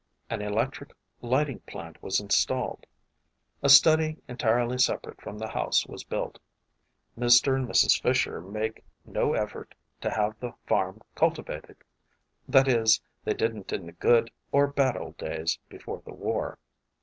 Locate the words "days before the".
15.19-16.15